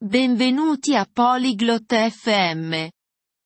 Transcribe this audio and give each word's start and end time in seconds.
Benvenuti 0.00 0.94
a 0.94 1.08
Polyglot 1.12 1.92
FM. 1.92 2.86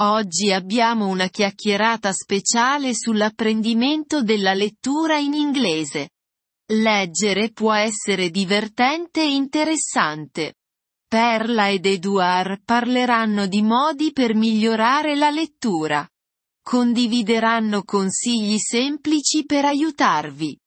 Oggi 0.00 0.50
abbiamo 0.50 1.08
una 1.08 1.28
chiacchierata 1.28 2.10
speciale 2.14 2.94
sull'apprendimento 2.94 4.22
della 4.22 4.54
lettura 4.54 5.18
in 5.18 5.34
inglese. 5.34 6.08
Leggere 6.72 7.50
può 7.52 7.74
essere 7.74 8.30
divertente 8.30 9.20
e 9.20 9.34
interessante. 9.34 10.54
Perla 11.06 11.68
ed 11.68 11.84
Eduard 11.84 12.62
parleranno 12.64 13.46
di 13.46 13.60
modi 13.60 14.12
per 14.12 14.34
migliorare 14.34 15.16
la 15.16 15.28
lettura. 15.28 16.08
Condivideranno 16.62 17.82
consigli 17.82 18.56
semplici 18.56 19.44
per 19.44 19.66
aiutarvi. 19.66 20.58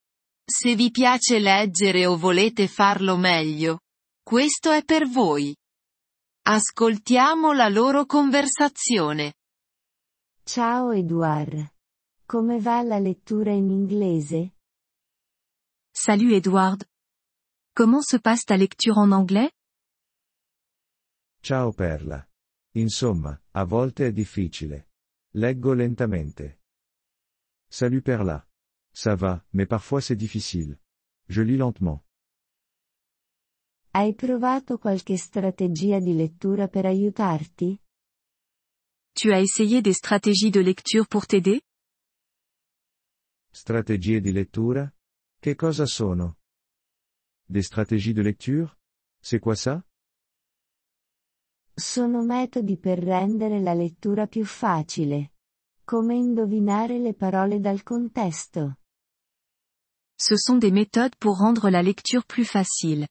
Se 0.44 0.76
vi 0.76 0.92
piace 0.92 1.40
leggere 1.40 2.06
o 2.06 2.16
volete 2.16 2.68
farlo 2.68 3.16
meglio, 3.16 3.80
questo 4.22 4.70
è 4.70 4.84
per 4.84 5.08
voi. 5.08 5.52
Ascoltiamo 6.44 7.52
la 7.52 7.68
loro 7.68 8.04
conversazione. 8.04 9.34
Ciao 10.42 10.90
Edouard. 10.90 11.72
Come 12.26 12.58
va 12.58 12.82
la 12.82 12.98
lettura 12.98 13.52
in 13.52 13.70
inglese? 13.70 14.56
Salut 15.92 16.32
Edward. 16.32 16.84
Comment 17.72 18.02
se 18.02 18.18
passe 18.18 18.42
ta 18.44 18.56
lecture 18.56 19.00
en 19.00 19.12
anglais? 19.12 19.52
Ciao 21.40 21.70
Perla. 21.72 22.28
Insomma, 22.74 23.40
a 23.52 23.64
volte 23.64 24.06
è 24.06 24.12
difficile. 24.12 24.88
Leggo 25.34 25.72
lentamente. 25.74 26.62
Salut 27.68 28.02
Perla. 28.02 28.44
Ça 28.92 29.14
va, 29.14 29.46
mais 29.52 29.68
parfois 29.68 30.00
c'est 30.00 30.18
difficile. 30.18 30.76
Je 31.28 31.42
lis 31.42 31.56
lentement. 31.56 32.02
Hai 33.94 34.14
provato 34.14 34.78
qualche 34.78 35.18
strategia 35.18 35.98
di 35.98 36.14
lettura 36.14 36.66
per 36.66 36.86
aiutarti? 36.86 37.78
Tu 39.12 39.30
as 39.30 39.42
essayé 39.42 39.82
des 39.82 39.92
stratégies 39.92 40.50
de 40.50 40.60
lecture 40.62 41.06
pour 41.06 41.26
t'aider 41.26 41.60
Strategie 43.50 44.22
di 44.22 44.32
lettura? 44.32 44.90
Che 45.38 45.54
cosa 45.54 45.84
sono? 45.84 46.38
Des 47.44 47.66
stratégies 47.66 48.14
de 48.14 48.22
lecture? 48.22 48.78
C'est 49.20 49.40
quoi 49.40 49.56
ça? 49.56 49.84
Sono 51.74 52.24
metodi 52.24 52.78
per 52.78 52.98
rendere 52.98 53.60
la 53.60 53.74
lettura 53.74 54.26
più 54.26 54.46
facile. 54.46 55.34
Come 55.84 56.14
indovinare 56.14 56.98
le 56.98 57.12
parole 57.12 57.60
dal 57.60 57.82
contesto. 57.82 58.78
Ce 60.16 60.38
sont 60.38 60.58
des 60.58 60.72
méthodes 60.72 61.16
pour 61.18 61.36
rendre 61.36 61.68
la 61.68 61.82
lecture 61.82 62.24
plus 62.24 62.46
facile. 62.46 63.06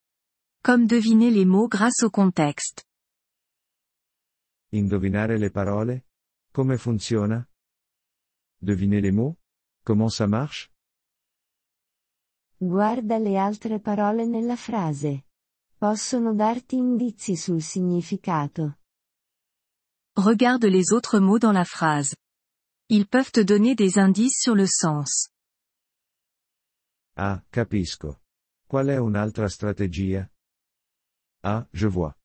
Comme 0.63 0.85
deviner 0.85 1.31
les 1.31 1.45
mots 1.45 1.67
grâce 1.67 2.03
au 2.03 2.11
contexte. 2.11 2.85
Indovinare 4.71 5.39
le 5.39 5.49
parole? 5.49 6.03
Come 6.53 6.77
funziona? 6.77 7.47
Deviner 8.61 9.01
les 9.01 9.11
mots? 9.11 9.37
Comment 9.83 10.09
ça 10.13 10.27
marche? 10.27 10.69
Guarda 12.59 13.17
le 13.17 13.37
altre 13.37 13.79
parole 13.79 14.27
nella 14.27 14.55
frase. 14.55 15.25
Possono 15.79 16.35
darti 16.35 16.75
indizi 16.75 17.35
sul 17.35 17.63
significato. 17.63 18.77
Regarde 20.15 20.69
les 20.69 20.91
autres 20.91 21.19
mots 21.19 21.39
dans 21.39 21.53
la 21.53 21.65
phrase. 21.65 22.15
Ils 22.89 23.07
peuvent 23.07 23.31
te 23.31 23.43
donner 23.43 23.73
des 23.73 23.97
indices 23.97 24.39
sur 24.39 24.53
le 24.53 24.67
sens. 24.67 25.31
Ah, 27.15 27.43
capisco. 27.49 28.21
Qual 28.67 28.89
è 28.89 28.97
un'altra 28.97 29.49
strategia? 29.49 30.31
Ah, 31.43 31.67
je 31.73 31.87
vois. 31.87 32.15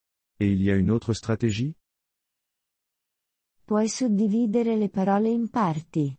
Et 0.41 0.53
il 0.53 0.63
y 0.63 0.71
a 0.71 0.77
une 0.77 0.91
autre 0.91 1.15
stratégie? 1.15 1.75
Puoi 3.67 3.89
suddividere 3.89 4.77
le 4.77 4.89
parole 4.89 5.27
in 5.27 5.49
parti. 5.49 6.17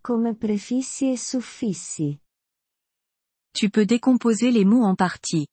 Come 0.00 0.34
prefissi 0.34 1.10
e 1.12 1.16
suffissi. 1.16 2.20
Tu 3.52 3.70
peux 3.70 3.84
décomposer 3.84 4.50
les 4.50 4.64
mots 4.64 4.84
en 4.84 4.94
parties. 4.94 5.48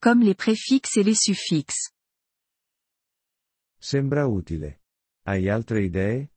Comme 0.00 0.22
les 0.22 0.34
préfixes 0.34 0.96
et 0.96 1.02
les 1.02 1.14
suffixes. 1.14 1.90
Sembra 3.80 4.26
utile. 4.28 4.78
Hai 5.26 5.48
altre 5.48 5.78
idee? 5.80 6.30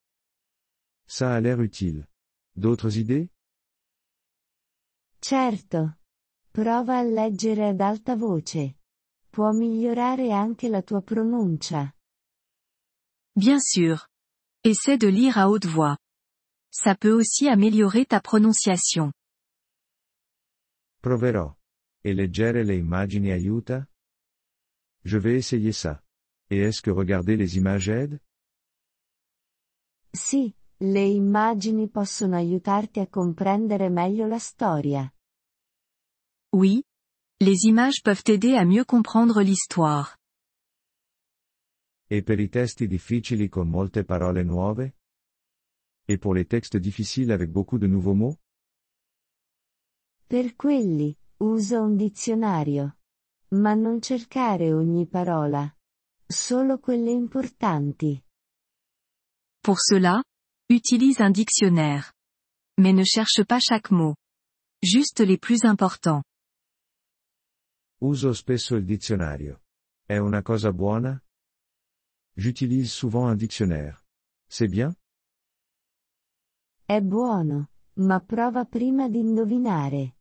Ça 1.06 1.34
a 1.36 1.40
l'air 1.40 1.62
utile. 1.62 2.08
D'autres 2.56 2.98
idées? 2.98 3.30
Certo. 5.20 6.00
Prova 6.52 6.98
a 6.98 7.04
leggere 7.04 7.68
ad 7.68 7.82
alta 7.82 8.16
voce. 8.16 8.80
Può 9.34 9.52
migliorare 9.52 10.32
anche 10.32 10.70
la 10.70 10.84
tua 10.84 11.02
pronuncia. 11.02 11.92
Bien 13.36 13.60
sûr. 13.60 14.08
Essaie 14.64 14.96
de 14.96 15.08
lire 15.08 15.40
à 15.40 15.50
haute 15.50 15.66
voix. 15.66 15.98
Ça 16.70 16.94
peut 16.94 17.12
aussi 17.12 17.48
améliorer 17.50 18.06
ta 18.06 18.22
prononciation. 18.22 19.12
Proverò. 21.02 21.58
Et 22.04 22.14
leggere 22.14 22.64
le 22.64 22.76
immagini 22.76 23.32
aiuta? 23.32 23.90
Je 25.04 25.18
vais 25.18 25.36
essayer 25.38 25.74
ça. 25.74 26.04
Et 26.52 26.60
est-ce 26.60 26.84
que 26.84 26.92
regarder 26.92 27.36
les 27.36 27.58
images 27.58 27.90
aide? 27.90 28.20
Sì, 30.12 30.56
le 30.78 31.00
immagini 31.00 31.90
possono 31.90 32.36
aiutarti 32.36 33.00
a 33.00 33.08
comprendere 33.08 33.90
meglio 33.90 34.28
la 34.28 34.38
storia. 34.38 35.12
Oui. 36.52 36.84
Les 37.46 37.66
images 37.66 38.02
peuvent 38.02 38.24
t'aider 38.24 38.56
à 38.56 38.64
mieux 38.64 38.86
comprendre 38.86 39.42
l'histoire. 39.42 40.18
Et 42.10 42.22
per 42.22 42.40
i 42.40 42.48
testi 42.48 42.88
difficili 42.88 43.50
con 43.50 43.68
molte 43.68 44.06
parole 44.06 44.46
nuove? 44.46 44.94
Et 46.08 46.18
pour 46.18 46.36
les 46.36 46.46
textes 46.46 46.78
difficiles 46.78 47.34
avec 47.34 47.52
beaucoup 47.52 47.78
de 47.78 47.86
nouveaux 47.86 48.14
mots? 48.14 48.38
Per 50.30 50.56
quelli, 50.56 51.18
usa 51.42 51.82
un 51.82 51.98
dizionario. 51.98 52.96
Ma 53.56 53.74
non 53.74 54.00
cercare 54.00 54.72
ogni 54.72 55.06
parola. 55.06 55.70
Solo 56.26 56.80
quelle 56.80 57.12
importanti. 57.12 58.24
Pour 59.62 59.82
cela, 59.82 60.24
utilise 60.70 61.20
un 61.20 61.32
dictionnaire. 61.32 62.14
Mais 62.80 62.94
ne 62.94 63.04
cherche 63.04 63.44
pas 63.44 63.60
chaque 63.60 63.92
mot. 63.92 64.16
Juste 64.82 65.20
les 65.20 65.38
plus 65.38 65.66
importants. 65.66 66.24
Uso 68.04 68.34
spesso 68.34 68.76
il 68.76 68.84
dizionario. 68.84 69.62
È 70.06 70.18
una 70.18 70.42
cosa 70.42 70.74
buona? 70.74 71.18
J'utilise 72.36 72.92
souvent 72.92 73.30
un 73.30 73.38
dictionnaire. 73.38 74.04
C'est 74.46 74.70
bien? 74.70 74.94
È 76.86 77.00
buono, 77.00 77.70
ma 78.00 78.20
prova 78.20 78.66
prima 78.66 79.08
di 79.08 79.20
indovinare. 79.20 80.18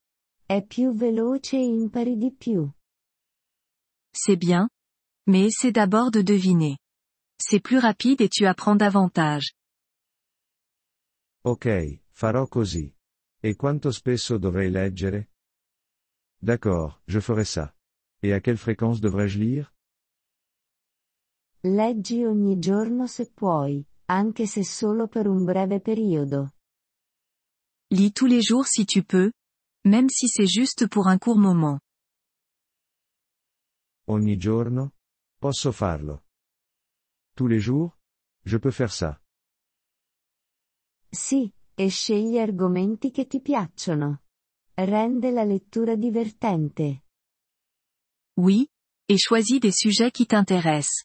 È 0.46 0.64
più 0.64 0.94
veloce 0.94 1.56
e 1.56 1.64
impari 1.64 2.16
di 2.16 2.32
più. 2.32 2.70
C'est 4.12 4.38
bien. 4.38 4.68
Mais 5.26 5.46
essaie 5.46 5.72
d'abord 5.72 6.12
de 6.12 6.22
deviner. 6.22 6.78
C'est 7.36 7.60
plus 7.60 7.80
rapide 7.80 8.20
et 8.20 8.28
tu 8.28 8.46
apprends 8.46 8.76
davantage. 8.76 9.54
Ok, 11.44 12.02
farò 12.10 12.46
così. 12.46 12.94
E 13.40 13.56
quanto 13.56 13.90
spesso 13.90 14.38
dovrei 14.38 14.70
leggere? 14.70 15.31
D'accord, 16.42 17.00
je 17.06 17.20
ferai 17.20 17.44
ça. 17.44 17.74
Et 18.22 18.32
à 18.32 18.40
quelle 18.40 18.56
fréquence 18.56 19.00
devrais-je 19.00 19.38
lire? 19.38 19.72
Leggi 21.62 22.24
ogni 22.24 22.58
giorno 22.58 23.06
se 23.06 23.30
puoi, 23.30 23.86
anche 24.08 24.46
se 24.46 24.64
solo 24.64 25.06
per 25.06 25.28
un 25.28 25.44
breve 25.44 25.80
periodo. 25.80 26.50
Lis 27.90 28.12
tous 28.12 28.26
les 28.26 28.42
jours 28.42 28.66
si 28.66 28.84
tu 28.86 29.04
peux. 29.04 29.30
Même 29.84 30.08
si 30.08 30.28
c'est 30.28 30.46
juste 30.46 30.88
pour 30.88 31.06
un 31.08 31.18
court 31.18 31.38
moment. 31.38 31.78
Ogni 34.08 34.36
giorno? 34.36 34.94
Posso 35.40 35.72
farlo. 35.72 36.24
Tous 37.36 37.48
les 37.48 37.60
jours? 37.60 37.96
Je 38.44 38.58
peux 38.58 38.72
faire 38.72 38.92
ça. 38.92 39.20
Sì, 41.08 41.52
e 41.74 41.88
scegli 41.88 42.38
argomenti 42.38 43.10
che 43.10 43.26
ti 43.26 43.40
piacciono. 43.40 44.22
Rende 44.74 45.30
la 45.30 45.44
lettura 45.44 45.96
divertente. 45.96 47.02
Oui. 48.36 48.68
Et 49.08 49.18
choisis 49.18 49.60
des 49.60 49.72
sujets 49.72 50.10
qui 50.10 50.26
t'intéressent. 50.26 51.04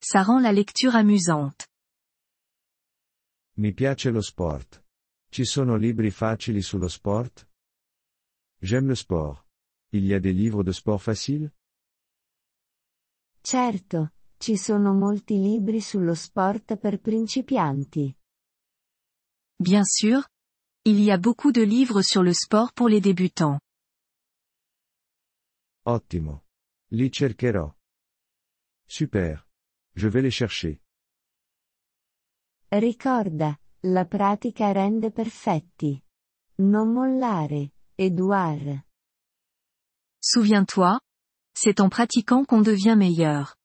Ça 0.00 0.22
rend 0.22 0.40
la 0.40 0.52
lecture 0.52 0.94
amusante. 0.96 1.66
Mi 3.56 3.72
piace 3.72 4.10
lo 4.10 4.22
sport. 4.22 4.82
Ci 5.30 5.44
sono 5.44 5.76
libri 5.76 6.10
facili 6.10 6.62
sullo 6.62 6.88
sport? 6.88 7.48
J'aime 8.60 8.88
le 8.88 8.94
sport. 8.96 9.46
Il 9.92 10.04
y 10.04 10.14
a 10.14 10.18
des 10.18 10.32
livres 10.32 10.62
de 10.64 10.72
sport 10.72 11.00
faciles? 11.00 11.52
Certo, 13.40 14.12
ci 14.38 14.56
sono 14.56 14.94
molti 14.94 15.38
libri 15.38 15.80
sullo 15.80 16.14
sport 16.14 16.76
per 16.76 16.98
principianti. 16.98 18.16
Bien 19.56 19.84
sûr. 19.84 20.24
Il 20.86 21.00
y 21.00 21.10
a 21.10 21.16
beaucoup 21.16 21.50
de 21.50 21.62
livres 21.62 22.02
sur 22.02 22.22
le 22.22 22.34
sport 22.34 22.74
pour 22.74 22.90
les 22.90 23.00
débutants. 23.00 23.58
Ottimo. 25.86 26.44
Li 26.90 27.10
cercherò. 27.10 27.74
Super. 28.86 29.46
Je 29.94 30.08
vais 30.08 30.20
les 30.20 30.30
chercher. 30.30 30.82
Ricorda, 32.70 33.58
la 33.84 34.04
pratica 34.04 34.72
rende 34.72 35.10
perfetti. 35.10 36.02
Non 36.58 36.92
mollare, 36.92 37.72
Edouard. 37.96 38.82
Souviens-toi, 40.20 41.00
c'est 41.54 41.80
en 41.80 41.88
pratiquant 41.88 42.44
qu'on 42.44 42.60
devient 42.60 42.96
meilleur. 42.96 43.56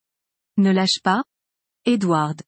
Ne 0.57 0.72
lâche 0.72 1.01
pas, 1.04 1.25
Edward. 1.86 2.44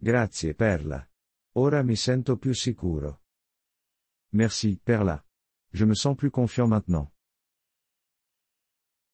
Grazie 0.00 0.54
Perla. 0.54 1.08
Ora 1.58 1.82
mi 1.82 1.96
sento 1.96 2.36
più 2.36 2.52
sicuro. 2.52 3.22
Merci, 4.34 4.78
Perla. 4.82 5.24
Je 5.72 5.86
me 5.86 5.94
sens 5.94 6.14
plus 6.14 6.30
confiant 6.30 6.68
maintenant. 6.68 7.10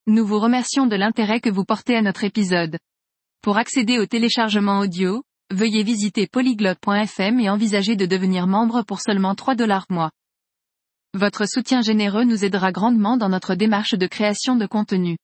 Nous 0.09 0.27
vous 0.27 0.41
remercions 0.41 0.89
de 0.89 0.97
l'intérêt 0.97 1.41
que 1.41 1.51
vous 1.51 1.65
portez 1.65 1.95
à 1.95 2.03
notre 2.03 2.25
épisode. 2.25 2.79
Pour 3.43 3.59
accéder 3.59 4.01
au 4.01 4.07
téléchargement 4.07 4.81
audio, 4.81 5.23
veuillez 5.53 5.85
visiter 5.85 6.27
polyglotte.fm 6.27 7.39
et 7.39 7.49
envisager 7.49 7.95
de 7.95 8.07
devenir 8.07 8.49
membre 8.49 8.83
pour 8.83 9.01
seulement 9.01 9.37
3 9.37 9.55
dollars 9.55 9.87
mois. 9.89 10.11
Votre 11.15 11.47
soutien 11.47 11.81
généreux 11.81 12.25
nous 12.25 12.45
aidera 12.45 12.73
grandement 12.73 13.17
dans 13.17 13.29
notre 13.29 13.55
démarche 13.55 13.95
de 13.95 14.09
création 14.09 14.57
de 14.57 14.67
contenu. 14.67 15.17